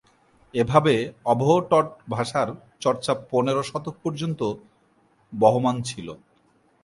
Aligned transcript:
এভাবে 0.53 0.93
অবহট্ঠ 1.25 1.71
ভাষার 2.09 2.47
চর্চা 2.79 3.13
পনেরো 3.31 3.61
শতক 3.63 3.95
পর্যন্ত 4.03 4.41
বহমান 5.33 5.75
ছিল। 5.81 6.07